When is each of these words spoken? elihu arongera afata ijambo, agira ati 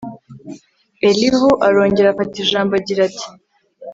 elihu 1.07 1.49
arongera 1.67 2.07
afata 2.09 2.35
ijambo, 2.43 2.71
agira 2.79 3.01
ati 3.09 3.25